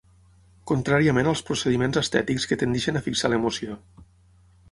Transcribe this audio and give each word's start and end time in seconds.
Contràriament 0.69 1.29
als 1.31 1.43
procediments 1.49 2.01
estètics 2.01 2.49
que 2.53 2.59
tendeixen 2.63 2.97
a 3.01 3.05
fixar 3.09 3.31
l'emoció. 3.35 3.77